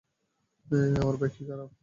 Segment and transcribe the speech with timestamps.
[0.97, 1.71] আমার ভাই কি খারাপ?